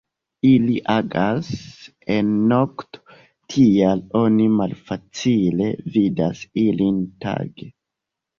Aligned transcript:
Ili 0.51 0.75
agas 0.93 1.49
en 2.15 2.31
nokto, 2.51 3.01
tial 3.57 4.01
oni 4.23 4.49
malfacile 4.55 5.69
vidas 5.99 6.43
ilin 6.65 6.99
tage. 7.27 7.71